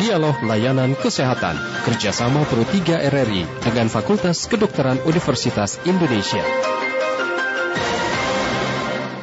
Dialog 0.00 0.40
Layanan 0.48 0.96
Kesehatan 0.96 1.60
kerjasama 1.84 2.48
Pro 2.48 2.64
3 2.64 3.04
RRI 3.12 3.44
dengan 3.60 3.84
Fakultas 3.92 4.48
Kedokteran 4.48 4.96
Universitas 5.04 5.76
Indonesia. 5.84 6.40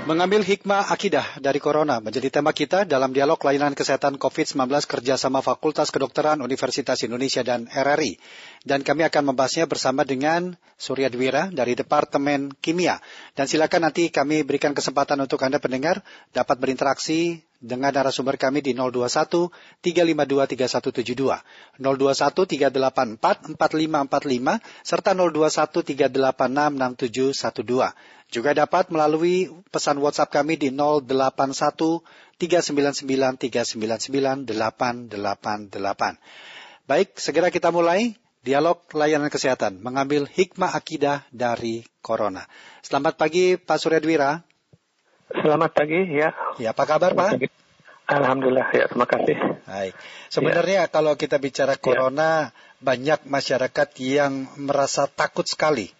Mengambil 0.06 0.46
hikmah 0.46 0.94
akidah 0.94 1.26
dari 1.42 1.58
Corona 1.58 1.98
menjadi 1.98 2.30
tema 2.30 2.54
kita 2.54 2.86
dalam 2.86 3.10
dialog 3.10 3.42
layanan 3.42 3.74
kesehatan 3.74 4.22
COVID-19 4.22 4.70
kerjasama 4.86 5.42
Fakultas 5.42 5.90
Kedokteran 5.90 6.46
Universitas 6.46 7.02
Indonesia 7.02 7.42
dan 7.42 7.66
RRI. 7.66 8.22
Dan 8.62 8.86
kami 8.86 9.02
akan 9.10 9.34
membahasnya 9.34 9.66
bersama 9.66 10.06
dengan 10.06 10.62
Surya 10.78 11.10
Dwira 11.10 11.50
dari 11.50 11.74
Departemen 11.74 12.54
Kimia. 12.54 13.02
Dan 13.34 13.50
silakan 13.50 13.90
nanti 13.90 14.14
kami 14.14 14.46
berikan 14.46 14.78
kesempatan 14.78 15.18
untuk 15.26 15.42
Anda 15.42 15.58
pendengar 15.58 16.06
dapat 16.38 16.62
berinteraksi 16.62 17.47
dengan 17.58 17.90
narasumber 17.90 18.38
kami 18.38 18.62
di 18.62 18.78
021 18.78 19.50
352 19.82 19.82
3172, 19.82 21.42
021 21.82 21.82
384 21.82 23.58
4545, 23.58 24.62
serta 24.86 25.18
021 25.18 25.82
386 25.82 27.58
6712. 27.58 27.98
Juga 28.28 28.52
dapat 28.52 28.92
melalui 28.92 29.48
pesan 29.72 30.04
WhatsApp 30.04 30.32
kami 30.32 30.60
di 30.60 30.70
081 30.70 32.04
399 32.38 33.38
399 33.40 34.46
888. 34.46 36.20
Baik, 36.88 37.20
segera 37.20 37.52
kita 37.52 37.68
mulai 37.74 38.16
dialog 38.48 38.80
layanan 38.96 39.28
kesehatan 39.28 39.84
mengambil 39.84 40.24
hikmah 40.24 40.72
akidah 40.72 41.28
dari 41.36 41.84
corona. 42.00 42.48
Selamat 42.80 43.20
pagi 43.20 43.60
Pak 43.60 43.76
Surya 43.76 44.00
Dwira. 44.00 44.47
Selamat 45.28 45.76
pagi 45.76 46.08
ya. 46.08 46.32
Ya, 46.56 46.72
apa 46.72 46.88
kabar 46.88 47.12
Pak? 47.12 47.36
Alhamdulillah 48.08 48.72
ya, 48.72 48.88
terima 48.88 49.04
kasih. 49.04 49.36
Baik. 49.68 49.94
Sebenarnya 50.32 50.88
ya. 50.88 50.92
kalau 50.92 51.20
kita 51.20 51.36
bicara 51.36 51.76
ya. 51.76 51.82
corona, 51.84 52.32
ya. 52.48 52.52
banyak 52.80 53.28
masyarakat 53.28 53.88
yang 54.00 54.48
merasa 54.56 55.12
takut 55.12 55.44
sekali 55.44 55.92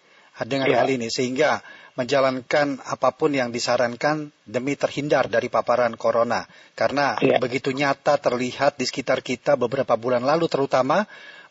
dengan 0.48 0.72
ya. 0.72 0.80
hal 0.80 0.88
ini 0.88 1.12
sehingga 1.12 1.60
menjalankan 2.00 2.80
apa 2.80 3.12
pun 3.12 3.36
yang 3.36 3.52
disarankan 3.52 4.32
demi 4.48 4.80
terhindar 4.80 5.28
dari 5.28 5.52
paparan 5.52 5.92
corona. 6.00 6.48
Karena 6.72 7.20
ya. 7.20 7.36
begitu 7.36 7.68
nyata 7.76 8.16
terlihat 8.16 8.80
di 8.80 8.88
sekitar 8.88 9.20
kita 9.20 9.60
beberapa 9.60 9.92
bulan 10.00 10.24
lalu 10.24 10.48
terutama 10.48 11.04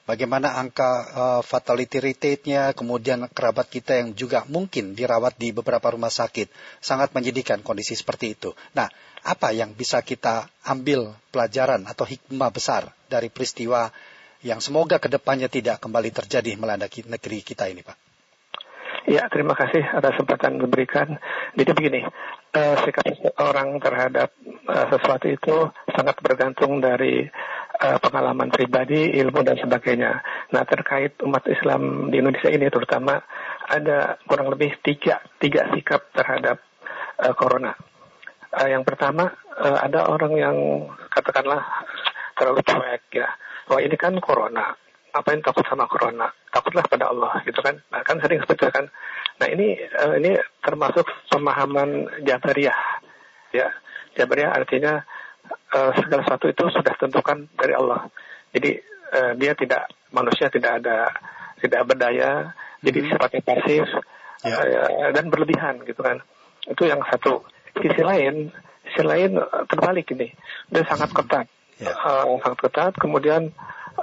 bagaimana 0.08 0.56
angka 0.56 0.90
uh, 1.12 1.42
fatality 1.44 2.00
rate-nya, 2.00 2.72
kemudian 2.72 3.28
kerabat 3.30 3.68
kita 3.68 4.00
yang 4.00 4.16
juga 4.16 4.48
mungkin 4.48 4.96
dirawat 4.96 5.36
di 5.36 5.52
beberapa 5.52 5.92
rumah 5.92 6.10
sakit. 6.10 6.48
Sangat 6.80 7.12
menyedihkan 7.12 7.60
kondisi 7.62 7.94
seperti 7.94 8.40
itu. 8.40 8.56
Nah, 8.72 8.88
apa 9.28 9.52
yang 9.52 9.76
bisa 9.76 10.00
kita 10.02 10.48
ambil 10.64 11.12
pelajaran 11.30 11.84
atau 11.84 12.08
hikmah 12.08 12.50
besar 12.50 12.88
dari 13.12 13.28
peristiwa 13.28 13.92
yang 14.48 14.64
semoga 14.64 14.98
ke 15.04 15.12
depannya 15.12 15.52
tidak 15.52 15.84
kembali 15.84 16.16
terjadi 16.16 16.56
melanda 16.56 16.88
negeri 16.88 17.44
kita 17.44 17.68
ini, 17.68 17.84
Pak? 17.84 18.08
Ya, 19.08 19.24
terima 19.32 19.56
kasih 19.56 19.88
atas 19.88 20.20
kesempatan 20.20 20.60
diberikan. 20.60 21.16
Jadi 21.56 21.72
begini, 21.72 22.04
uh, 22.56 22.76
sikap 22.84 23.08
orang 23.40 23.80
terhadap 23.80 24.36
uh, 24.68 24.86
sesuatu 24.92 25.32
itu 25.32 25.56
sangat 25.96 26.20
bergantung 26.20 26.84
dari 26.84 27.24
uh, 27.78 27.98
pengalaman 28.02 28.50
pribadi, 28.50 29.14
ilmu 29.22 29.46
dan 29.46 29.58
sebagainya. 29.58 30.22
Nah, 30.54 30.64
terkait 30.66 31.18
umat 31.22 31.46
Islam 31.46 32.10
di 32.10 32.20
Indonesia 32.22 32.50
ini 32.50 32.68
terutama 32.70 33.22
ada 33.70 34.18
kurang 34.26 34.50
lebih 34.50 34.78
tiga 34.82 35.22
tiga 35.38 35.70
sikap 35.74 36.10
terhadap 36.14 36.58
uh, 37.22 37.34
corona. 37.38 37.74
Uh, 38.54 38.68
yang 38.70 38.82
pertama 38.82 39.30
uh, 39.60 39.78
ada 39.84 40.10
orang 40.10 40.34
yang 40.38 40.58
katakanlah 41.14 41.62
terlalu 42.38 42.62
cuek 42.66 43.04
ya. 43.14 43.30
Wah 43.68 43.84
ini 43.84 44.00
kan 44.00 44.16
corona, 44.24 44.72
apa 45.12 45.28
yang 45.36 45.44
takut 45.44 45.68
sama 45.68 45.86
corona? 45.92 46.32
Takutlah 46.50 46.86
pada 46.88 47.12
Allah 47.12 47.44
gitu 47.44 47.60
kan. 47.60 47.76
Nah, 47.92 48.02
kan 48.02 48.18
sering 48.24 48.40
seperti 48.42 48.72
kan. 48.72 48.86
Nah, 49.38 49.48
ini 49.52 49.78
uh, 49.78 50.16
ini 50.18 50.40
termasuk 50.64 51.06
pemahaman 51.30 52.10
Jabariyah. 52.26 52.80
Ya. 53.54 53.70
Jabariyah 54.18 54.56
artinya 54.56 55.06
uh, 55.74 55.92
segala 55.98 56.22
sesuatu 56.26 56.48
itu 56.52 56.64
sudah 56.72 56.94
tentukan 57.00 57.48
dari 57.56 57.74
Allah. 57.74 58.08
Jadi 58.52 58.72
uh, 59.14 59.32
dia 59.36 59.54
tidak 59.54 59.92
manusia 60.12 60.48
tidak 60.48 60.84
ada 60.84 61.12
tidak 61.58 61.82
berdaya, 61.90 62.54
jadi 62.86 63.00
hmm. 63.02 63.08
sifatnya 63.12 63.42
pasif 63.44 63.86
ya. 64.46 64.56
uh, 64.56 65.10
dan 65.12 65.26
berlebihan 65.28 65.82
gitu 65.84 66.02
kan. 66.02 66.22
Itu 66.68 66.86
yang 66.86 67.02
satu. 67.08 67.44
Sisi 67.78 68.02
lain, 68.02 68.50
sisi 68.90 69.06
lain 69.06 69.38
terbalik 69.70 70.10
ini. 70.18 70.34
Dia 70.70 70.82
sangat 70.90 71.14
ketat. 71.14 71.46
Ya. 71.78 71.94
Uh, 71.94 72.42
sangat 72.42 72.60
ketat. 72.66 72.94
Kemudian 72.98 73.54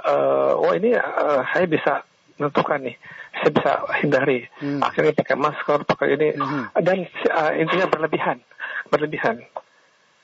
uh, 0.03 0.53
oh 0.59 0.71
ini 0.75 0.95
uh, 0.95 1.43
saya 1.51 1.65
bisa 1.67 2.03
menentukan 2.35 2.83
nih 2.83 2.95
saya 3.35 3.51
bisa 3.51 3.71
hindari 4.03 4.39
hmm. 4.59 4.83
akhirnya 4.83 5.13
pakai 5.15 5.37
masker 5.39 5.79
pakai 5.87 6.07
ini 6.19 6.29
hmm. 6.35 6.63
dan 6.83 6.97
uh, 7.31 7.51
intinya 7.55 7.87
berlebihan 7.87 8.37
berlebihan 8.91 9.43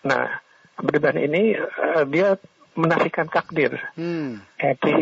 nah 0.03 0.43
berlebihan 0.81 1.19
ini 1.22 1.56
uh, 1.58 2.03
dia 2.09 2.36
menafikan 2.75 3.28
takdir 3.30 3.78
hmm. 3.96 4.42
jadi 4.58 4.96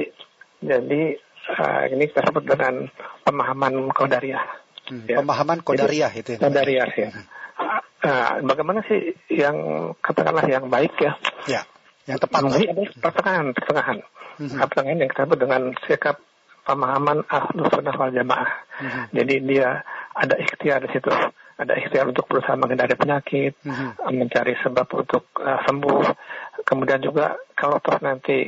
jadi 0.59 1.01
uh, 1.55 1.81
ini 1.91 2.03
kita 2.11 2.29
sebut 2.29 2.43
dengan 2.43 2.87
pemahaman 3.23 3.89
kodariah 3.95 4.43
hmm. 4.91 5.07
ya. 5.07 5.17
pemahaman 5.23 5.59
kodariah 5.63 6.11
itu 6.13 6.35
ya. 6.35 6.39
kodariah 6.39 6.89
ya 6.93 7.09
hmm. 7.09 7.25
uh, 8.03 8.31
bagaimana 8.43 8.83
sih 8.85 9.15
yang 9.31 9.57
katakanlah 10.03 10.45
yang 10.45 10.67
baik 10.67 10.93
ya 10.99 11.13
ya 11.47 11.61
yang 12.09 12.17
tepat 12.17 12.41
yang 12.41 12.51
baik 12.51 12.69
adalah 12.73 12.91
pertengahan 12.99 13.47
pertengahan 13.53 13.97
mm-hmm. 14.39 14.59
pertengahan 14.71 14.99
yang 15.03 15.09
kita 15.11 15.21
sebut 15.27 15.39
dengan 15.39 15.61
sikap 15.85 16.15
pemahaman 16.63 17.17
ahlu 17.27 17.61
sunnah 17.69 17.95
wal 17.99 18.13
jamaah. 18.13 18.51
Mm-hmm. 18.79 19.03
Jadi 19.13 19.35
dia 19.45 19.69
ada 20.15 20.35
ikhtiar 20.39 20.79
di 20.87 20.89
situ, 20.95 21.11
ada 21.59 21.75
ikhtiar 21.75 22.07
untuk 22.07 22.23
berusaha 22.31 22.55
menghindari 22.55 22.95
penyakit, 22.95 23.59
mm-hmm. 23.67 24.15
mencari 24.15 24.55
sebab 24.63 24.87
untuk 24.95 25.27
uh, 25.43 25.59
sembuh. 25.67 25.99
Kemudian 26.63 27.03
juga 27.03 27.35
kalau 27.51 27.83
toh 27.83 27.99
nanti 27.99 28.47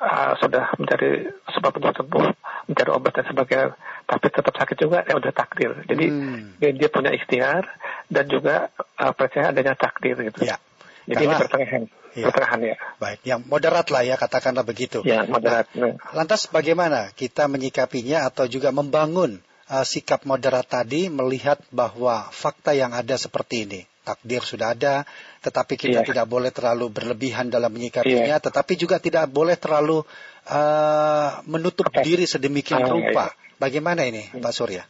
uh, 0.00 0.32
sudah 0.40 0.72
mencari 0.80 1.28
sebab 1.52 1.72
untuk 1.76 1.92
sembuh, 2.00 2.24
mencari 2.72 2.90
obat 2.96 3.12
dan 3.20 3.26
sebagainya, 3.28 3.76
tapi 4.08 4.26
tetap 4.32 4.56
sakit 4.56 4.76
juga, 4.80 5.04
ya 5.04 5.20
udah 5.20 5.32
takdir. 5.36 5.84
Jadi 5.84 6.06
mm. 6.08 6.40
dia, 6.56 6.70
dia 6.72 6.88
punya 6.88 7.12
ikhtiar 7.12 7.68
dan 8.08 8.24
juga 8.24 8.72
uh, 8.96 9.12
percaya 9.12 9.52
adanya 9.52 9.76
takdir 9.76 10.16
gitu. 10.24 10.40
Ya. 10.40 10.56
Jadi 11.04 11.20
Karena, 11.20 11.36
ini 11.36 11.42
pertengahan. 11.44 11.82
Ya. 12.10 12.24
Pertengahan 12.26 12.60
ya. 12.64 12.76
Baik, 12.96 13.20
yang 13.28 13.40
moderat 13.46 13.86
lah 13.92 14.02
ya 14.02 14.16
katakanlah 14.16 14.64
begitu. 14.64 15.04
Ya, 15.04 15.28
moderat. 15.28 15.68
Nah, 15.76 16.00
lantas 16.16 16.48
bagaimana 16.48 17.12
kita 17.12 17.46
menyikapinya 17.52 18.24
atau 18.26 18.48
juga 18.48 18.72
membangun 18.72 19.44
uh, 19.70 19.86
sikap 19.86 20.26
moderat 20.26 20.66
tadi 20.66 21.06
melihat 21.06 21.62
bahwa 21.70 22.26
fakta 22.34 22.74
yang 22.74 22.90
ada 22.90 23.14
seperti 23.14 23.64
ini. 23.64 23.80
Takdir 24.00 24.42
sudah 24.42 24.74
ada, 24.74 25.04
tetapi 25.44 25.76
kita 25.76 26.02
ya. 26.02 26.06
tidak 26.06 26.26
boleh 26.26 26.50
terlalu 26.50 26.90
berlebihan 26.90 27.52
dalam 27.52 27.70
menyikapinya, 27.70 28.40
ya. 28.40 28.42
tetapi 28.42 28.74
juga 28.74 28.96
tidak 28.98 29.28
boleh 29.30 29.54
terlalu 29.60 30.02
uh, 30.50 31.30
menutup 31.46 31.92
Apa? 31.92 32.02
diri 32.02 32.24
sedemikian 32.24 32.80
ah, 32.80 32.90
rupa. 32.90 33.24
Ya. 33.30 33.36
Bagaimana 33.60 34.08
ini, 34.08 34.24
hmm. 34.24 34.40
Pak 34.40 34.52
Surya? 34.56 34.82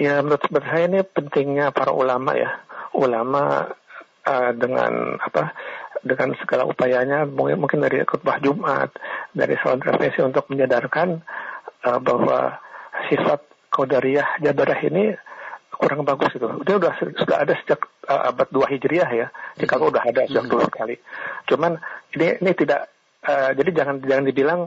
Ya, 0.00 0.18
menurut 0.24 0.42
saya 0.48 0.90
ini 0.90 1.06
pentingnya 1.06 1.70
para 1.70 1.94
ulama 1.94 2.34
ya. 2.34 2.66
Ulama 2.96 3.70
uh, 4.26 4.50
dengan 4.56 5.20
apa 5.20 5.54
dengan 6.04 6.34
segala 6.40 6.66
upayanya 6.68 7.24
mungkin 7.28 7.60
mungkin 7.62 7.80
dari 7.80 8.02
khutbah 8.04 8.40
Jumat 8.42 8.92
dari 9.32 9.56
salat 9.60 9.80
refleksi 9.86 10.20
untuk 10.20 10.50
menyadarkan 10.52 11.22
uh, 11.84 12.00
bahwa 12.00 12.63
sifat 13.10 13.40
qadariyah 13.74 14.40
jabarah 14.40 14.80
ini 14.86 15.14
kurang 15.74 16.06
bagus 16.06 16.30
itu. 16.32 16.46
Dia 16.64 16.78
sudah 16.78 16.94
sudah 17.18 17.36
ada 17.42 17.54
sejak 17.58 17.80
uh, 18.06 18.30
abad 18.30 18.48
2 18.48 18.72
Hijriah 18.78 19.10
ya. 19.10 19.26
Di 19.58 19.66
kalau 19.66 19.90
udah 19.90 20.02
ada 20.06 20.24
sejak 20.24 20.46
dulu 20.46 20.62
sekali. 20.70 20.96
Cuman 21.50 21.76
ini 22.14 22.38
ini 22.40 22.50
tidak 22.54 22.88
uh, 23.26 23.50
jadi 23.52 23.70
jangan 23.74 23.96
jangan 24.06 24.24
dibilang 24.24 24.60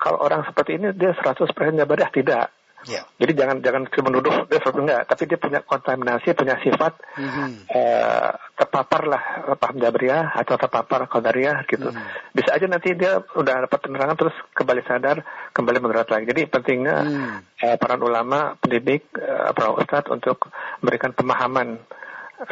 kalau 0.00 0.18
orang 0.24 0.42
seperti 0.48 0.80
ini 0.80 0.90
dia 0.96 1.14
100% 1.14 1.52
jabarah 1.54 2.10
tidak. 2.10 2.46
Yeah. 2.84 3.04
Jadi 3.16 3.32
jangan 3.36 3.56
jangan 3.64 3.82
menuduh 3.88 4.44
dia 4.48 4.58
sesuatu 4.60 4.80
enggak, 4.84 5.02
tapi 5.08 5.22
dia 5.24 5.38
punya 5.40 5.60
kontaminasi, 5.64 6.36
punya 6.36 6.56
sifat 6.60 6.92
mm-hmm. 7.16 7.48
uh, 7.72 8.30
terpapar 8.54 9.02
lah 9.08 9.22
paham 9.56 9.76
jabriyah 9.80 10.36
atau 10.36 10.54
terpapar 10.60 11.08
qadariyah 11.08 11.64
gitu. 11.68 11.88
Mm. 11.88 12.04
Bisa 12.36 12.50
aja 12.54 12.66
nanti 12.68 12.92
dia 12.92 13.20
udah 13.20 13.64
dapat 13.66 13.78
penerangan 13.88 14.16
terus 14.20 14.36
kembali 14.52 14.82
sadar, 14.84 15.24
kembali 15.56 15.78
moderat 15.80 16.08
lagi. 16.12 16.28
Jadi 16.28 16.42
pentingnya 16.46 16.96
mm. 17.04 17.36
uh, 17.64 17.76
para 17.80 17.96
ulama, 17.96 18.54
pendidik, 18.60 19.08
uh, 19.16 19.50
para 19.56 19.72
ustadz 19.72 20.12
untuk 20.12 20.52
memberikan 20.84 21.16
pemahaman 21.16 21.80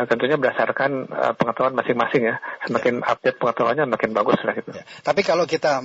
tentunya 0.07 0.39
berdasarkan 0.39 1.11
uh, 1.11 1.35
pengetahuan 1.35 1.75
masing-masing 1.75 2.31
ya. 2.31 2.37
Semakin 2.65 3.03
ya. 3.03 3.07
update 3.13 3.39
pengetahuannya 3.43 3.85
makin 3.91 4.11
bagus 4.15 4.39
lah 4.47 4.55
gitu. 4.55 4.71
Ya. 4.71 4.85
Tapi 5.03 5.21
kalau 5.27 5.45
kita 5.45 5.83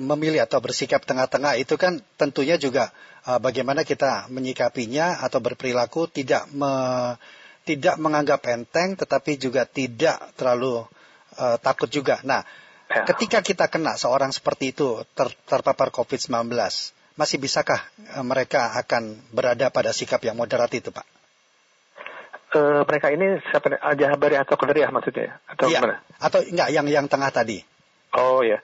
memilih 0.00 0.42
atau 0.42 0.58
bersikap 0.64 1.04
tengah-tengah 1.04 1.60
itu 1.60 1.76
kan 1.76 2.00
tentunya 2.16 2.56
juga 2.56 2.90
uh, 3.28 3.38
bagaimana 3.38 3.84
kita 3.84 4.32
menyikapinya 4.32 5.20
atau 5.20 5.38
berperilaku 5.44 6.08
tidak 6.08 6.48
me, 6.50 6.72
tidak 7.68 8.00
menganggap 8.00 8.40
enteng 8.48 8.96
tetapi 8.96 9.36
juga 9.36 9.68
tidak 9.68 10.32
terlalu 10.34 10.82
uh, 11.36 11.56
takut 11.60 11.88
juga. 11.92 12.18
Nah, 12.24 12.42
Ya. 12.86 13.02
Ketika 13.02 13.42
kita 13.42 13.66
kena 13.66 13.98
seorang 13.98 14.30
seperti 14.30 14.70
itu 14.70 15.02
ter, 15.18 15.26
terpapar 15.50 15.90
COVID-19, 15.90 16.54
masih 17.18 17.42
bisakah 17.42 17.82
mereka 18.22 18.78
akan 18.78 19.18
berada 19.34 19.74
pada 19.74 19.90
sikap 19.90 20.22
yang 20.22 20.38
moderat 20.38 20.70
itu, 20.70 20.94
Pak? 20.94 21.15
Uh, 22.54 22.86
mereka 22.86 23.10
ini 23.10 23.42
siapa 23.50 23.74
Jahabari 23.98 24.38
atau 24.38 24.54
Qadariyah 24.54 24.94
maksudnya? 24.94 25.42
Atau 25.50 25.66
iya. 25.66 25.82
mana? 25.82 25.98
Atau 26.22 26.46
enggak 26.46 26.70
yang 26.70 26.86
yang 26.86 27.06
tengah 27.10 27.28
tadi? 27.34 27.58
Oh 28.16 28.40
ya, 28.40 28.62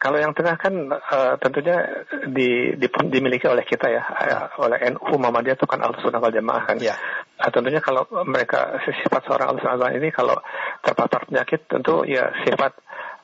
kalau 0.00 0.16
yang 0.16 0.32
tengah 0.32 0.56
kan 0.56 0.72
uh, 0.88 1.34
tentunya 1.36 2.06
di, 2.32 2.72
di, 2.80 2.86
dimiliki 3.12 3.44
oleh 3.44 3.60
kita 3.66 3.92
ya, 3.92 4.00
uh, 4.00 4.56
oleh 4.64 4.80
NU 4.96 5.20
Muhammadiyah 5.20 5.58
itu 5.60 5.68
kan 5.68 5.84
al 5.84 5.92
sunnah 6.00 6.16
wal 6.16 6.32
jamaah 6.32 6.64
kan. 6.64 6.76
Ya. 6.80 6.96
Uh, 7.36 7.50
tentunya 7.52 7.84
kalau 7.84 8.08
mereka 8.24 8.80
sifat 8.88 9.28
seorang 9.28 9.52
al 9.52 9.58
sunnah 9.60 9.92
ini 9.92 10.08
kalau 10.08 10.40
terpapar 10.80 11.28
penyakit 11.28 11.68
tentu 11.68 12.08
ya 12.08 12.32
sifat 12.40 12.72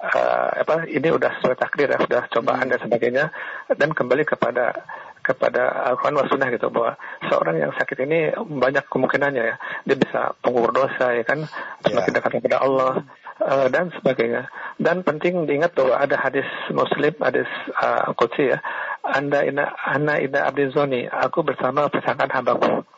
uh, 0.03 0.61
apa 0.61 0.85
ini 0.93 1.09
udah 1.09 1.41
sesuai 1.41 1.57
takdir 1.57 1.89
ya, 1.89 1.99
sudah 2.05 2.23
cobaan 2.29 2.69
hmm. 2.69 2.73
dan 2.77 2.81
sebagainya 2.85 3.25
dan 3.73 3.91
kembali 3.97 4.25
kepada 4.29 4.85
kepada 5.29 5.93
Al-Quran 5.93 6.17
wa 6.17 6.25
Sunnah 6.25 6.49
gitu 6.49 6.73
bahwa 6.73 6.97
seorang 7.29 7.61
yang 7.61 7.73
sakit 7.77 8.09
ini 8.09 8.33
banyak 8.37 8.89
kemungkinannya 8.89 9.45
ya 9.45 9.57
dia 9.85 9.97
bisa 10.01 10.33
pengubur 10.41 10.73
dosa 10.73 11.13
ya 11.13 11.25
kan 11.29 11.45
semakin 11.85 12.09
yeah. 12.09 12.17
dekat 12.17 12.33
kepada 12.41 12.59
Allah 12.65 13.05
uh, 13.45 13.67
dan 13.69 13.93
sebagainya 13.93 14.49
dan 14.81 15.05
penting 15.05 15.45
diingat 15.45 15.77
bahwa 15.77 16.01
ada 16.01 16.17
hadis 16.17 16.49
Muslim 16.73 17.13
hadis 17.21 17.49
uh, 17.77 18.17
Qudsi 18.17 18.57
ya 18.57 18.59
anda 19.05 19.45
ina 19.45 19.69
ana 19.85 20.17
ina 20.17 20.49
abdin 20.49 20.73
zoni 20.73 21.05
aku 21.05 21.45
bersama 21.45 21.93
persangkaan 21.93 22.33
hambaku 22.33 22.89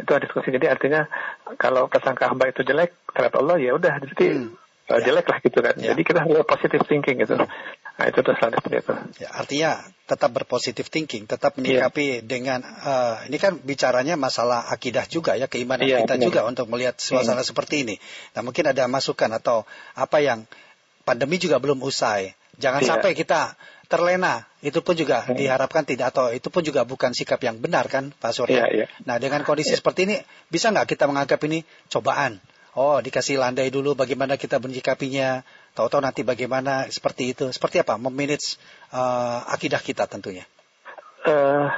itu 0.00 0.10
hadis 0.16 0.32
Qudsi 0.32 0.56
jadi 0.56 0.72
artinya 0.72 1.04
kalau 1.60 1.92
persangka 1.92 2.32
hamba 2.32 2.48
itu 2.48 2.64
jelek 2.64 2.96
terhadap 3.12 3.44
Allah 3.44 3.60
ya 3.60 3.76
udah 3.76 3.92
jadi 4.16 4.26
hmm 4.32 4.68
uh, 4.88 5.00
jelek 5.00 5.26
lah 5.28 5.38
gitu 5.44 5.58
kan. 5.60 5.74
Ya. 5.76 5.92
Jadi 5.92 6.02
kita 6.04 6.24
harus 6.24 6.42
positive 6.48 6.82
thinking 6.88 7.20
gitu. 7.22 7.36
Nah 7.98 8.06
itu 8.06 8.22
selanjutnya 8.22 8.78
itu. 8.78 8.94
Ya, 9.18 9.28
artinya 9.34 9.70
tetap 10.06 10.30
berpositif 10.30 10.86
thinking, 10.86 11.26
tetap 11.26 11.58
menyikapi 11.58 12.22
ya. 12.22 12.24
dengan 12.24 12.62
uh, 12.62 13.26
ini 13.26 13.36
kan 13.42 13.58
bicaranya 13.58 14.14
masalah 14.14 14.70
akidah 14.70 15.04
juga 15.10 15.34
ya 15.34 15.50
keimanan 15.50 15.82
ya, 15.82 16.06
kita 16.06 16.14
benar. 16.14 16.26
juga 16.30 16.40
untuk 16.46 16.70
melihat 16.70 16.94
suasana 16.94 17.42
hmm. 17.42 17.50
seperti 17.50 17.82
ini. 17.82 17.96
Nah 18.38 18.46
mungkin 18.46 18.70
ada 18.70 18.86
masukan 18.86 19.34
atau 19.34 19.66
apa 19.98 20.22
yang 20.22 20.46
pandemi 21.02 21.42
juga 21.42 21.58
belum 21.58 21.82
usai. 21.82 22.38
Jangan 22.62 22.86
ya. 22.86 22.88
sampai 22.94 23.18
kita 23.18 23.58
terlena. 23.90 24.46
Itu 24.62 24.78
pun 24.78 24.94
juga 24.94 25.26
hmm. 25.26 25.34
diharapkan 25.34 25.82
tidak 25.82 26.14
atau 26.14 26.30
itu 26.30 26.46
pun 26.54 26.62
juga 26.62 26.86
bukan 26.86 27.10
sikap 27.10 27.42
yang 27.42 27.58
benar 27.58 27.90
kan 27.90 28.14
Pak 28.14 28.30
Surya. 28.30 28.70
Ya, 28.70 28.84
ya. 28.84 28.86
Nah 29.10 29.18
dengan 29.18 29.42
kondisi 29.42 29.74
ya. 29.74 29.82
seperti 29.82 30.06
ini 30.06 30.16
bisa 30.46 30.70
nggak 30.70 30.86
kita 30.86 31.10
menganggap 31.10 31.42
ini 31.50 31.66
cobaan? 31.90 32.38
Oh, 32.78 33.02
dikasih 33.02 33.42
landai 33.42 33.74
dulu 33.74 33.98
bagaimana 33.98 34.38
kita 34.38 34.62
menyikapinya. 34.62 35.42
Tahu-tahu 35.78 36.02
nanti 36.02 36.26
bagaimana 36.26 36.90
seperti 36.90 37.30
itu. 37.30 37.54
Seperti 37.54 37.78
apa? 37.78 37.94
Memanage 37.94 38.58
uh, 38.90 39.46
akidah 39.46 39.78
kita 39.78 40.10
tentunya. 40.10 40.42
Uh, 41.22 41.70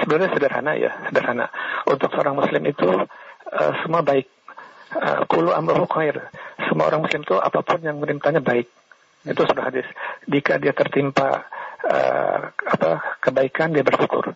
sebenarnya 0.00 0.32
sederhana 0.32 0.72
ya, 0.72 0.88
sederhana. 1.12 1.52
Untuk 1.84 2.08
seorang 2.16 2.32
muslim 2.32 2.64
itu 2.64 2.88
uh, 2.88 3.72
semua 3.84 4.00
baik. 4.00 4.24
Uh, 4.96 5.28
Kulu 5.28 5.52
amruhu 5.52 5.84
khair. 5.84 6.32
Semua 6.64 6.88
orang 6.88 7.04
muslim 7.04 7.28
itu 7.28 7.36
apa 7.36 7.60
pun 7.60 7.84
yang 7.84 8.00
menimpanya 8.00 8.40
baik. 8.40 8.72
Hmm. 9.20 9.36
Itu 9.36 9.44
sudah 9.44 9.68
hadis. 9.68 9.84
Jika 10.24 10.56
dia 10.56 10.72
tertimpa 10.72 11.44
uh, 11.84 12.38
apa 12.56 13.20
kebaikan 13.20 13.76
dia 13.76 13.84
bersyukur. 13.84 14.32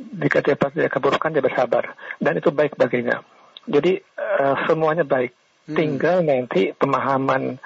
Jika 0.00 0.40
dia 0.40 0.56
keburukan 0.88 1.36
dia 1.36 1.44
bersabar. 1.44 1.92
Dan 2.16 2.40
itu 2.40 2.48
baik 2.48 2.80
baginya. 2.80 3.20
Jadi 3.68 4.00
uh, 4.16 4.56
semuanya 4.64 5.04
baik. 5.04 5.36
Hmm. 5.68 5.76
Tinggal 5.76 6.24
nanti 6.24 6.72
pemahaman 6.72 7.60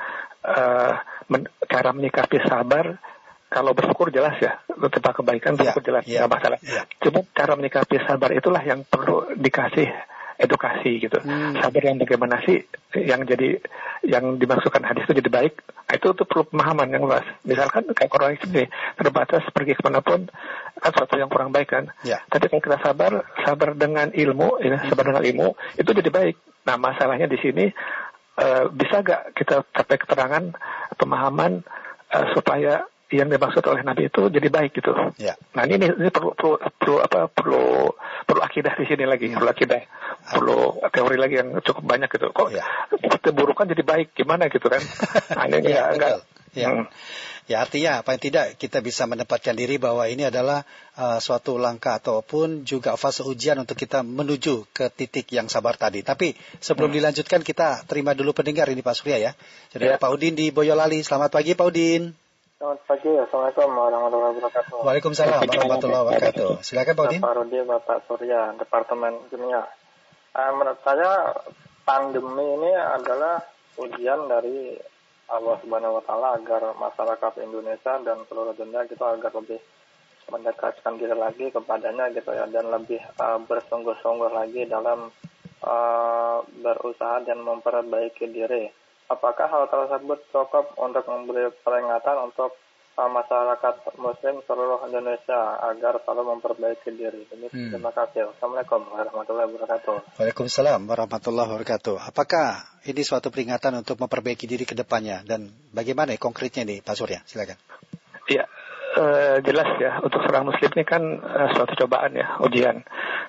uh, 0.48 0.92
men 1.28 1.44
cara 1.68 1.92
menyikapi 1.92 2.40
sabar 2.48 2.96
kalau 3.48 3.72
bersyukur 3.72 4.12
jelas 4.12 4.36
ya 4.40 4.60
tentang 4.68 5.14
kebaikan 5.24 5.56
bersyukur 5.56 5.80
yeah, 5.84 5.88
jelas 5.88 6.02
yeah, 6.04 6.20
nggak 6.24 6.32
masalah. 6.32 6.58
Yeah. 6.64 6.84
Cuma 7.00 7.24
cara 7.32 7.52
menyikapi 7.56 7.96
sabar 8.04 8.30
itulah 8.36 8.60
yang 8.64 8.84
perlu 8.84 9.32
dikasih 9.36 9.88
edukasi 10.38 11.02
gitu. 11.02 11.18
Hmm. 11.18 11.58
Sabar 11.58 11.82
yang 11.82 11.98
bagaimana 11.98 12.38
sih 12.46 12.62
yang 12.94 13.26
jadi 13.26 13.58
yang 14.06 14.38
dimasukkan 14.38 14.86
hadis 14.86 15.04
itu 15.10 15.18
jadi 15.18 15.30
baik. 15.32 15.54
Itu 15.90 16.14
tuh 16.14 16.28
perlu 16.28 16.46
pemahaman 16.46 16.94
yang 16.94 17.02
luas. 17.08 17.26
Misalkan 17.42 17.90
kayak 17.90 18.14
orang 18.14 18.38
ini 18.38 18.70
terbatas 18.94 19.42
pergi 19.50 19.74
ke 19.74 19.82
mana 19.82 19.98
pun 19.98 20.30
kan 20.78 20.90
sesuatu 20.94 21.18
yang 21.18 21.26
kurang 21.26 21.50
baik 21.50 21.68
kan. 21.74 21.84
Yeah. 22.06 22.22
Tapi 22.30 22.46
kalau 22.46 22.62
kita 22.62 22.78
sabar, 22.78 23.26
sabar 23.42 23.74
dengan 23.74 24.14
ilmu, 24.14 24.62
ya, 24.62 24.78
sabar 24.86 25.10
dengan 25.10 25.24
ilmu 25.26 25.48
itu 25.74 25.90
jadi 25.90 26.10
baik. 26.12 26.36
Nah 26.70 26.76
masalahnya 26.78 27.26
di 27.26 27.40
sini 27.42 27.66
uh, 28.38 28.64
bisa 28.70 29.02
gak 29.02 29.34
kita 29.34 29.66
capai 29.74 29.98
keterangan 29.98 30.44
pemahaman 30.96 31.66
uh, 32.14 32.26
supaya 32.32 32.86
yang 33.08 33.32
dimaksud 33.32 33.64
oleh 33.64 33.80
Nabi 33.80 34.12
itu 34.12 34.28
jadi 34.28 34.48
baik 34.52 34.76
gitu. 34.76 34.92
Ya. 35.16 35.32
Nah 35.56 35.64
ini, 35.64 35.80
ini 35.80 36.12
perlu, 36.12 36.36
perlu 36.36 36.60
perlu 36.60 36.96
apa 37.00 37.24
perlu 37.32 37.88
perlu 38.28 38.40
akidah 38.44 38.76
di 38.76 38.84
sini 38.84 39.08
lagi, 39.08 39.32
perlu 39.32 39.48
akidah, 39.48 39.80
perlu 40.28 40.84
teori 40.92 41.16
lagi 41.16 41.40
yang 41.40 41.56
cukup 41.64 41.84
banyak 41.88 42.08
gitu. 42.12 42.28
Kok 42.36 42.48
ya. 42.52 42.64
keburukan 43.24 43.64
jadi 43.64 43.80
baik 43.80 44.12
gimana 44.12 44.52
gitu 44.52 44.68
kan? 44.68 44.80
Nah, 45.38 45.44
ini 45.48 45.70
ya, 45.72 45.94
enggak. 45.94 46.20
Ya. 46.58 46.70
Hmm. 46.74 46.86
Ya 47.48 47.64
artinya 47.64 48.04
apa 48.04 48.12
yang 48.12 48.20
tidak 48.20 48.46
kita 48.60 48.84
bisa 48.84 49.08
menempatkan 49.08 49.56
diri 49.56 49.80
bahwa 49.80 50.04
ini 50.04 50.28
adalah 50.28 50.68
uh, 51.00 51.16
suatu 51.16 51.56
langkah 51.56 51.96
ataupun 51.96 52.68
juga 52.68 52.92
fase 53.00 53.24
ujian 53.24 53.56
untuk 53.56 53.72
kita 53.72 54.04
menuju 54.04 54.68
ke 54.74 54.92
titik 54.92 55.32
yang 55.32 55.48
sabar 55.48 55.80
tadi. 55.80 56.04
Tapi 56.04 56.36
sebelum 56.60 56.92
hmm. 56.92 56.98
dilanjutkan 57.00 57.40
kita 57.40 57.88
terima 57.88 58.12
dulu 58.12 58.36
pendengar 58.36 58.68
ini 58.68 58.84
Pak 58.84 59.00
Surya 59.00 59.16
ya. 59.16 59.32
Jadi 59.72 59.96
ya. 59.96 59.96
Pak 59.96 60.10
Udin 60.12 60.36
di 60.36 60.52
Boyolali. 60.52 61.00
Selamat 61.00 61.32
pagi 61.32 61.56
Pak 61.56 61.66
Udin. 61.72 62.12
Selamat 62.58 62.82
pagi, 62.90 63.14
Assalamualaikum 63.14 63.70
warahmatullahi 63.70 64.32
wabarakatuh. 64.34 64.78
Waalaikumsalam 64.82 65.40
warahmatullahi 65.46 66.02
wabarakatuh. 66.04 66.50
Silakan 66.66 66.92
Pak 66.98 67.04
Udin. 67.06 67.20
Pak 67.22 67.34
Rudi, 67.38 67.58
Bapak 67.62 67.98
Surya, 68.10 68.40
Departemen 68.58 69.14
Kimia. 69.30 69.62
Uh, 70.34 70.52
menurut 70.58 70.82
saya 70.82 71.38
pandemi 71.86 72.44
ini 72.58 72.72
adalah 72.74 73.46
ujian 73.78 74.26
dari 74.26 74.74
Allah 75.28 75.60
Subhanahu 75.60 76.00
wa 76.00 76.02
taala 76.04 76.28
agar 76.40 76.72
masyarakat 76.72 77.32
Indonesia 77.44 78.00
dan 78.00 78.24
seluruh 78.28 78.56
dunia 78.56 78.88
gitu 78.88 79.04
agar 79.04 79.32
lebih 79.36 79.60
mendekatkan 80.28 80.96
diri 81.00 81.16
lagi 81.16 81.48
kepadanya 81.48 82.12
gitu 82.12 82.32
ya 82.32 82.44
dan 82.48 82.68
lebih 82.68 83.00
uh, 83.20 83.40
bersungguh-sungguh 83.48 84.28
lagi 84.32 84.68
dalam 84.68 85.08
uh, 85.64 86.38
berusaha 86.44 87.24
dan 87.24 87.40
memperbaiki 87.40 88.28
diri. 88.28 88.68
Apakah 89.08 89.48
hal 89.48 89.64
tersebut 89.72 90.20
cukup 90.28 90.76
untuk 90.76 91.04
memberi 91.08 91.48
peringatan 91.64 92.28
untuk 92.28 92.52
masyarakat 93.06 93.94
Muslim 94.02 94.42
seluruh 94.42 94.82
Indonesia 94.90 95.62
agar 95.62 96.02
selalu 96.02 96.34
memperbaiki 96.34 96.90
diri. 96.90 97.22
Ini 97.30 97.46
hmm. 97.46 97.70
terima 97.70 97.94
kasih. 97.94 98.34
Assalamualaikum 98.34 98.82
warahmatullahi 98.90 99.46
wabarakatuh. 99.54 100.18
Waalaikumsalam 100.18 100.82
warahmatullahi 100.82 101.48
wabarakatuh. 101.54 102.02
Apakah 102.02 102.66
ini 102.90 103.06
suatu 103.06 103.30
peringatan 103.30 103.78
untuk 103.78 104.02
memperbaiki 104.02 104.50
diri 104.50 104.66
ke 104.66 104.74
depannya 104.74 105.22
dan 105.22 105.46
bagaimana 105.70 106.10
ya 106.10 106.18
konkretnya 106.18 106.66
nih 106.66 106.82
Pak 106.82 106.94
Surya? 106.98 107.22
Silakan. 107.22 107.54
Iya, 108.26 108.44
uh, 108.98 109.36
jelas 109.46 109.68
ya 109.78 110.02
untuk 110.02 110.20
seorang 110.24 110.48
muslim 110.48 110.70
ini 110.74 110.84
kan 110.84 111.02
uh, 111.22 111.48
suatu 111.54 111.72
cobaan 111.84 112.12
ya 112.18 112.40
ujian 112.42 112.82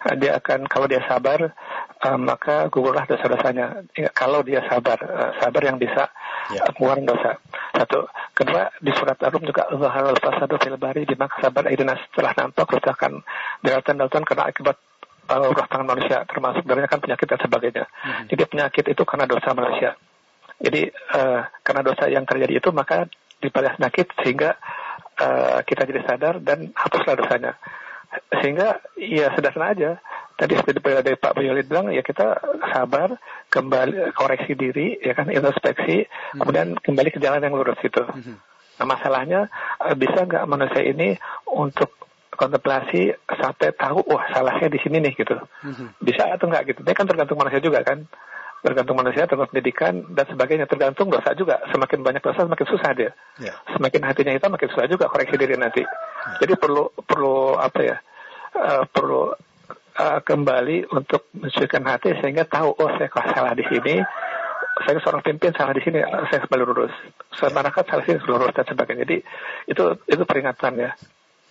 uh, 0.07 0.15
dia 0.17 0.39
akan 0.41 0.65
kalau 0.65 0.89
dia 0.89 1.03
sabar 1.05 1.53
uh, 2.05 2.19
maka 2.19 2.71
gugurlah 2.71 3.03
dosa-dosanya 3.03 3.83
kalau 4.15 4.43
dia 4.43 4.63
sabar 4.67 4.97
uh, 5.03 5.31
sabar 5.39 5.61
yang 5.63 5.77
bisa 5.77 6.07
ya. 6.51 6.63
mengurangi 6.79 7.07
dosa. 7.07 7.31
Satu. 7.75 8.07
Kedua 8.35 8.71
di 8.79 8.91
surat 8.95 9.19
Ar-Rum 9.19 9.43
juga 9.43 9.67
Allah 9.67 10.15
al 10.15 10.19
fasadu 10.19 10.55
fil 10.63 10.79
bari 10.79 11.03
di 11.03 11.15
sabar 11.15 11.67
idina 11.67 11.95
setelah 11.95 12.31
nampak 12.35 12.65
kerusakan 12.71 13.19
daratan-daratan 13.59 14.23
karena 14.23 14.43
akibat 14.47 14.77
uh, 15.29 15.51
ulah 15.51 15.67
tangan 15.67 15.87
manusia 15.87 16.23
termasuk 16.25 16.63
dari 16.63 16.87
kan 16.87 16.99
penyakit 17.03 17.27
dan 17.27 17.39
sebagainya. 17.43 17.85
Hmm. 17.85 18.25
jadi 18.31 18.43
penyakit 18.47 18.85
itu 18.87 19.03
karena 19.03 19.25
dosa 19.27 19.49
manusia. 19.51 19.99
Jadi 20.59 20.91
uh, 20.91 21.41
karena 21.63 21.81
dosa 21.83 22.11
yang 22.11 22.23
terjadi 22.27 22.59
itu 22.59 22.69
maka 22.75 23.07
dibalas 23.39 23.79
penyakit 23.79 24.11
sehingga 24.19 24.59
uh, 25.19 25.63
kita 25.63 25.87
jadi 25.87 26.01
sadar 26.03 26.43
dan 26.43 26.71
hapuslah 26.75 27.15
dosanya. 27.15 27.55
Sehingga 28.41 28.81
ya 28.97 29.31
sederhana 29.37 29.71
aja 29.71 29.91
tadi 30.39 30.55
seperti 30.55 30.79
dari 30.79 31.19
Pak 31.19 31.35
Boyolid 31.35 31.67
bilang 31.67 31.91
ya 31.91 31.99
kita 31.99 32.39
sabar 32.71 33.19
kembali 33.51 34.15
koreksi 34.15 34.55
diri 34.55 34.95
ya 35.03 35.11
kan 35.11 35.27
introspeksi 35.27 36.07
hmm. 36.07 36.39
kemudian 36.39 36.79
kembali 36.79 37.11
ke 37.11 37.19
jalan 37.19 37.43
yang 37.43 37.59
lurus 37.59 37.75
itu 37.83 37.99
hmm. 37.99 38.39
nah 38.79 38.85
masalahnya 38.87 39.51
eh, 39.83 39.95
bisa 39.99 40.23
nggak 40.23 40.47
manusia 40.47 40.79
ini 40.87 41.19
untuk 41.51 41.91
kontemplasi 42.31 43.11
sampai 43.27 43.75
tahu 43.75 43.99
wah 44.07 44.31
salahnya 44.31 44.71
di 44.71 44.79
sini 44.79 45.03
nih 45.03 45.13
gitu 45.19 45.35
hmm. 45.35 45.99
bisa 45.99 46.31
atau 46.31 46.47
nggak 46.47 46.71
gitu 46.71 46.79
ini 46.87 46.95
kan 46.95 47.03
tergantung 47.03 47.35
manusia 47.35 47.59
juga 47.59 47.83
kan 47.83 48.07
tergantung 48.63 48.95
manusia 48.95 49.27
tergantung 49.27 49.51
pendidikan 49.51 49.93
dan 50.15 50.25
sebagainya 50.27 50.67
tergantung 50.71 51.11
dosa 51.11 51.35
juga 51.35 51.63
semakin 51.71 51.99
banyak 51.99 52.23
dosa 52.23 52.47
semakin 52.47 52.67
susah 52.67 52.91
dia 52.95 53.11
yeah. 53.39 53.55
semakin 53.75 54.03
hatinya 54.03 54.35
itu 54.35 54.47
makin 54.51 54.67
susah 54.71 54.87
juga 54.87 55.07
koreksi 55.07 55.35
diri 55.39 55.55
nanti 55.55 55.83
yeah. 55.83 56.39
jadi 56.43 56.59
perlu 56.59 56.91
perlu 57.07 57.55
apa 57.55 57.79
ya 57.79 57.95
uh, 58.59 58.83
perlu 58.87 59.31
uh, 59.99 60.19
kembali 60.23 60.87
untuk 60.95 61.27
mensucikan 61.35 61.83
hati 61.83 62.15
sehingga 62.23 62.47
tahu 62.47 62.71
oh 62.71 62.89
saya 62.95 63.11
salah 63.11 63.53
di 63.53 63.67
sini. 63.67 63.99
Saya 64.79 64.95
seorang 65.03 65.19
pimpin 65.19 65.51
salah 65.51 65.75
di 65.75 65.83
sini 65.83 65.99
saya 65.99 66.39
kembali 66.47 66.63
lurus. 66.63 66.93
Masyarakat 67.35 67.83
salah 67.83 68.03
sini 68.07 68.17
lurus 68.23 68.55
dan 68.55 68.63
sebagainya. 68.63 69.03
Jadi 69.03 69.17
itu 69.67 69.83
itu 70.07 70.23
peringatan 70.23 70.73
ya. 70.79 70.91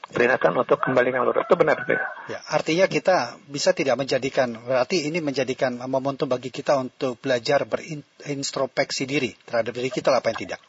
Peringatan 0.09 0.57
untuk 0.57 0.81
kembali 0.81 1.13
yang 1.13 1.29
lurus. 1.29 1.45
Itu 1.45 1.61
benar 1.61 1.85
ya. 1.85 2.01
ya 2.33 2.41
artinya 2.49 2.89
kita 2.89 3.37
bisa 3.45 3.77
tidak 3.77 4.01
menjadikan 4.01 4.57
berarti 4.65 5.13
ini 5.13 5.21
menjadikan 5.21 5.77
momentum 5.85 6.25
bagi 6.25 6.49
kita 6.49 6.81
untuk 6.81 7.21
belajar 7.21 7.69
berintrospeksi 7.69 9.05
diri 9.05 9.37
terhadap 9.45 9.77
diri 9.77 9.93
kita 9.93 10.09
apa 10.09 10.33
yang 10.33 10.41
tidak? 10.49 10.61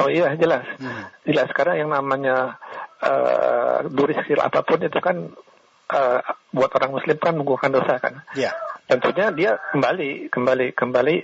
Oh 0.00 0.08
iya 0.08 0.32
jelas. 0.36 0.64
Hmm. 0.80 1.08
jelas 1.28 1.48
karena 1.52 1.84
yang 1.84 1.92
namanya 1.92 2.56
uh, 3.04 3.84
duri 3.88 4.16
skill 4.24 4.40
apa 4.40 4.64
pun 4.64 4.80
itu 4.80 5.00
kan 5.00 5.36
uh, 5.92 6.20
buat 6.54 6.70
orang 6.74 6.90
muslim 6.94 7.16
kan 7.18 7.34
menggunakan 7.36 7.72
dosa 7.72 7.94
kan 8.00 8.24
ya 8.38 8.54
tentunya 8.86 9.34
dia 9.34 9.50
kembali 9.74 10.30
kembali 10.30 10.66
kembali 10.78 11.16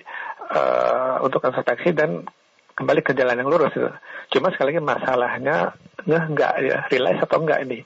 uh, 0.51 1.17
untuk 1.23 1.47
introspeksi 1.47 1.95
dan 1.95 2.27
kembali 2.75 3.01
ke 3.05 3.13
jalan 3.15 3.39
yang 3.39 3.49
lurus 3.51 3.73
itu. 3.77 3.91
Cuma 4.37 4.51
sekali 4.51 4.75
lagi 4.75 4.83
masalahnya 4.83 5.57
nggak 6.03 6.25
enggak 6.33 6.53
ya 6.65 6.77
realize 6.91 7.23
atau 7.23 7.39
enggak 7.39 7.63
ini. 7.69 7.81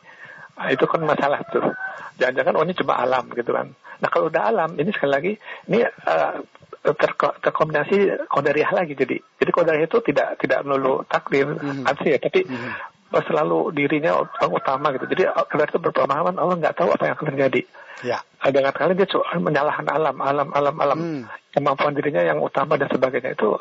Nah, 0.56 0.73
itu 0.73 0.85
kan 0.88 1.04
masalah 1.04 1.45
tuh. 1.52 1.68
Jangan-jangan 2.16 2.56
oh 2.56 2.64
ini 2.64 2.73
cuma 2.73 2.97
alam 2.97 3.28
gitu 3.37 3.52
kan. 3.52 3.76
Nah 3.76 4.09
kalau 4.09 4.33
udah 4.33 4.42
alam 4.49 4.71
ini 4.80 4.90
sekali 4.95 5.12
lagi 5.12 5.33
ini 5.68 5.85
uh, 5.85 6.40
ter 6.87 7.11
terkombinasi 7.18 8.30
kodariah 8.30 8.71
lagi 8.71 8.95
jadi 8.95 9.18
jadi 9.18 9.50
kodariah 9.50 9.90
itu 9.90 9.99
tidak 10.06 10.38
tidak 10.38 10.62
melulu 10.62 11.02
takdir 11.11 11.50
mm 11.50 11.83
-hmm. 11.83 12.06
ya 12.06 12.18
tapi 12.23 12.47
mm 12.47 12.54
-hmm 12.54 12.96
selalu 13.13 13.71
dirinya 13.73 14.19
orang 14.19 14.53
utama 14.53 14.87
gitu. 14.95 15.07
Jadi 15.07 15.23
kadang 15.31 15.69
itu 15.71 15.79
berpemahaman 15.79 16.37
Allah 16.37 16.57
nggak 16.59 16.77
tahu 16.77 16.91
apa 16.91 17.03
yang 17.07 17.15
akan 17.15 17.27
terjadi. 17.35 17.63
Ya. 18.05 18.21
Dengan 18.45 18.77
kali 18.77 18.93
dia 18.93 19.09
menyalahkan 19.41 19.89
alam, 19.89 20.17
alam, 20.21 20.49
alam, 20.53 20.77
alam, 20.77 20.99
hmm. 21.01 21.23
kemampuan 21.57 21.97
dirinya 21.97 22.21
yang 22.21 22.45
utama 22.45 22.77
dan 22.77 22.93
sebagainya 22.93 23.33
itu 23.33 23.57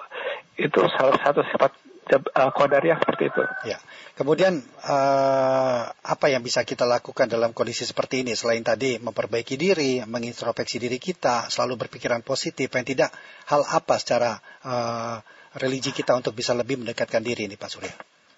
itu 0.59 0.79
salah 0.91 1.15
satu 1.23 1.39
sifat 1.47 1.71
uh, 2.13 2.51
qadariyah 2.51 2.99
seperti 2.99 3.31
itu. 3.31 3.43
Ya. 3.65 3.79
Kemudian 4.15 4.59
uh, 4.87 5.81
apa 5.91 6.25
yang 6.27 6.43
bisa 6.43 6.63
kita 6.67 6.83
lakukan 6.83 7.27
dalam 7.27 7.51
kondisi 7.51 7.87
seperti 7.87 8.27
ini 8.27 8.35
selain 8.35 8.63
tadi 8.63 8.99
memperbaiki 8.99 9.55
diri, 9.55 10.03
mengintrospeksi 10.03 10.79
diri 10.79 10.99
kita, 10.99 11.47
selalu 11.47 11.87
berpikiran 11.87 12.23
positif, 12.23 12.71
yang 12.71 12.85
tidak 12.87 13.09
hal 13.51 13.63
apa 13.67 13.95
secara 13.99 14.39
uh, 14.63 15.19
religi 15.59 15.95
kita 15.95 16.15
untuk 16.15 16.35
bisa 16.35 16.51
lebih 16.51 16.83
mendekatkan 16.83 17.23
diri 17.23 17.47
ini 17.47 17.55
Pak 17.55 17.69
Surya? 17.71 17.95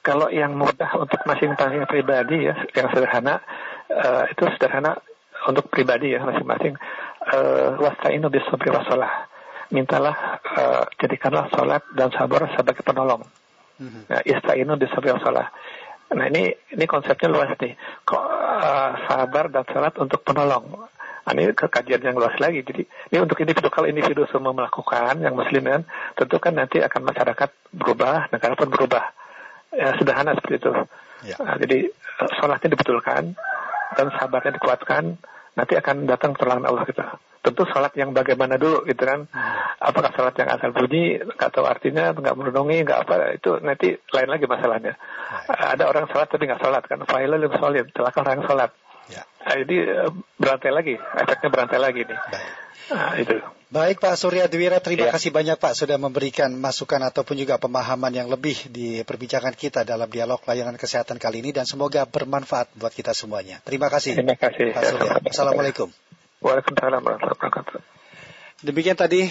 Kalau 0.07 0.31
yang 0.31 0.55
mudah 0.55 0.87
untuk 0.95 1.19
masing-masing 1.27 1.83
pribadi 1.83 2.47
ya, 2.47 2.55
yang 2.71 2.87
sederhana 2.95 3.43
uh, 3.91 4.23
itu 4.31 4.47
sederhana 4.55 4.95
untuk 5.51 5.67
pribadi 5.67 6.15
ya 6.15 6.23
masing-masing. 6.23 6.79
Uh, 7.27 7.75
Wasta'inu 7.83 8.31
bisabri 8.31 8.71
wasolah. 8.71 9.27
Mintalah, 9.67 10.39
uh, 10.55 10.87
jadikanlah 10.95 11.51
sholat 11.51 11.83
dan 11.91 12.07
sabar 12.15 12.47
sebagai 12.55 12.87
penolong. 12.87 13.19
Mm-hmm. 13.83 14.03
Nah, 14.07 14.21
ista'inu 14.23 14.79
bisabri 14.79 15.11
wasolah. 15.11 15.51
Nah 16.07 16.23
ini 16.31 16.55
ini 16.71 16.87
konsepnya 16.87 17.27
luas 17.27 17.51
nih. 17.59 17.75
Kok 18.07 18.23
uh, 18.63 18.91
sabar 19.11 19.51
dan 19.51 19.67
sholat 19.67 19.91
untuk 19.99 20.23
penolong. 20.23 20.87
Nah, 21.27 21.35
ini 21.35 21.51
kekajian 21.51 21.99
yang 21.99 22.15
luas 22.15 22.39
lagi. 22.39 22.63
Jadi 22.63 22.87
ini 23.11 23.17
untuk 23.19 23.35
individu 23.43 23.67
kalau 23.67 23.91
individu 23.91 24.23
semua 24.31 24.55
melakukan 24.55 25.19
yang 25.19 25.35
muslim 25.35 25.67
kan, 25.67 25.83
tentu 26.15 26.39
kan 26.39 26.55
nanti 26.55 26.79
akan 26.79 27.11
masyarakat 27.11 27.49
berubah, 27.75 28.31
negara 28.31 28.55
pun 28.55 28.71
berubah 28.71 29.26
ya, 29.73 29.95
sederhana 29.97 30.35
seperti 30.37 30.55
itu. 30.61 30.71
Ya. 31.25 31.35
Nah, 31.41 31.55
jadi 31.57 31.89
eh, 31.91 32.29
sholatnya 32.37 32.69
dibetulkan 32.77 33.33
dan 33.97 34.07
sabarnya 34.13 34.53
dikuatkan, 34.55 35.17
nanti 35.57 35.73
akan 35.73 36.05
datang 36.05 36.37
pertolongan 36.37 36.69
Allah 36.69 36.83
gitu. 36.85 37.01
Tentu 37.41 37.63
sholat 37.71 37.95
yang 37.95 38.11
bagaimana 38.11 38.59
dulu 38.59 38.83
gitu 38.83 39.07
kan. 39.07 39.25
Hmm. 39.31 39.55
Apakah 39.79 40.11
sholat 40.13 40.35
yang 40.35 40.49
asal 40.51 40.75
bunyi, 40.75 41.21
nggak 41.21 41.51
tahu 41.53 41.63
artinya, 41.63 42.11
nggak 42.11 42.35
merenungi, 42.35 42.77
nggak 42.83 42.99
apa, 43.07 43.39
itu 43.39 43.55
nanti 43.63 43.95
lain 43.95 44.29
lagi 44.29 44.45
masalahnya. 44.45 44.93
Ya. 45.47 45.73
Ada 45.73 45.87
orang 45.87 46.11
sholat 46.11 46.27
tapi 46.27 46.43
nggak 46.45 46.61
sholat 46.61 46.83
kan. 46.83 46.99
Fa'ilah 47.07 47.39
lim 47.39 47.53
sholat, 47.55 47.87
celaka 47.95 48.19
orang 48.21 48.43
sholat. 48.43 48.71
Ya. 49.07 49.23
Nah, 49.47 49.55
jadi 49.63 49.77
eh, 50.03 50.11
berantai 50.35 50.71
lagi, 50.75 50.95
efeknya 50.99 51.49
berantai 51.49 51.79
lagi 51.79 52.01
nih. 52.03 52.19
Baik. 52.19 52.51
Nah, 52.91 53.11
itu. 53.15 53.35
Baik 53.67 53.99
Pak 53.99 54.15
Surya 54.15 54.47
Dwira, 54.47 54.79
terima 54.79 55.11
ya. 55.11 55.11
kasih 55.11 55.27
banyak 55.27 55.59
Pak 55.59 55.75
sudah 55.75 55.99
memberikan 55.99 56.47
masukan 56.55 57.03
ataupun 57.03 57.35
juga 57.35 57.59
pemahaman 57.59 58.15
yang 58.15 58.31
lebih 58.31 58.55
di 58.71 59.03
perbincangan 59.03 59.51
kita 59.51 59.83
dalam 59.83 60.07
dialog 60.07 60.39
layanan 60.47 60.79
kesehatan 60.79 61.19
kali 61.19 61.43
ini 61.43 61.51
dan 61.51 61.67
semoga 61.67 62.07
bermanfaat 62.07 62.71
buat 62.79 62.95
kita 62.95 63.11
semuanya. 63.11 63.59
Terima 63.67 63.91
kasih. 63.91 64.15
Terima 64.23 64.39
kasih. 64.39 64.71
Pak 64.71 64.83
Surya. 64.87 65.11
Assalamualaikum. 65.19 65.91
Waalaikumsalam 66.39 67.03
warahmatullahi 67.03 67.43
wabarakatuh. 67.43 67.79
Demikian 68.63 68.95
tadi 68.95 69.27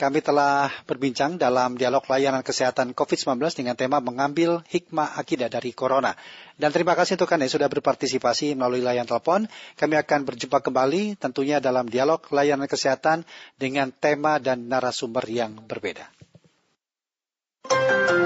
kami 0.00 0.24
telah 0.24 0.72
berbincang 0.88 1.36
dalam 1.36 1.76
dialog 1.76 2.00
layanan 2.08 2.40
kesehatan 2.40 2.96
COVID-19 2.96 3.36
dengan 3.52 3.76
tema 3.76 4.00
mengambil 4.00 4.64
hikmah 4.72 5.20
akidah 5.20 5.52
dari 5.52 5.76
Corona. 5.76 6.16
Dan 6.56 6.72
terima 6.72 6.96
kasih 6.96 7.20
untuk 7.20 7.28
Anda 7.28 7.44
yang 7.44 7.60
sudah 7.60 7.68
berpartisipasi 7.68 8.56
melalui 8.56 8.80
layanan 8.80 9.12
telepon. 9.12 9.44
Kami 9.76 10.00
akan 10.00 10.24
berjumpa 10.24 10.64
kembali 10.64 11.20
tentunya 11.20 11.60
dalam 11.60 11.84
dialog 11.84 12.24
layanan 12.32 12.64
kesehatan 12.64 13.28
dengan 13.60 13.92
tema 13.92 14.40
dan 14.40 14.72
narasumber 14.72 15.28
yang 15.28 15.60
berbeda. 15.68 16.08